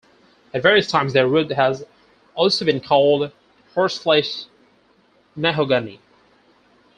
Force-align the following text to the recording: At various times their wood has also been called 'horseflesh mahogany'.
At 0.51 0.63
various 0.63 0.87
times 0.87 1.13
their 1.13 1.29
wood 1.29 1.51
has 1.51 1.85
also 2.33 2.65
been 2.65 2.79
called 2.81 3.31
'horseflesh 3.75 4.45
mahogany'. 5.35 5.99